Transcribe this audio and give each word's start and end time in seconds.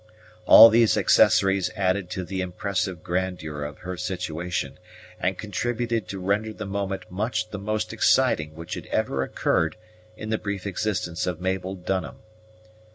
All 0.47 0.69
these 0.71 0.97
accessories 0.97 1.69
added 1.75 2.09
to 2.09 2.23
the 2.23 2.41
impressive 2.41 3.03
grandeur 3.03 3.61
of 3.61 3.77
her 3.85 3.97
situation, 3.97 4.79
and 5.19 5.37
contributed 5.37 6.07
to 6.07 6.17
render 6.17 6.51
the 6.53 6.65
moment 6.65 7.03
much 7.11 7.51
the 7.51 7.59
most 7.59 7.93
exciting 7.93 8.55
which 8.55 8.73
had 8.73 8.87
ever 8.87 9.21
occurred 9.21 9.75
in 10.17 10.31
the 10.31 10.39
brief 10.39 10.65
existence 10.65 11.27
of 11.27 11.39
Mabel 11.39 11.75
Dunham. 11.75 12.15